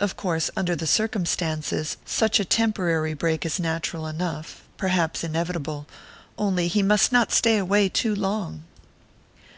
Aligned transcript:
Of 0.00 0.16
course, 0.16 0.50
under 0.56 0.74
the 0.74 0.86
circumstances, 0.86 1.98
such 2.06 2.40
a 2.40 2.46
temporary 2.46 3.12
break 3.12 3.44
is 3.44 3.60
natural 3.60 4.06
enough 4.06 4.62
perhaps 4.78 5.22
inevitable 5.22 5.86
only 6.38 6.66
he 6.68 6.82
must 6.82 7.12
not 7.12 7.30
stay 7.30 7.58
away 7.58 7.90
too 7.90 8.14
long." 8.14 8.64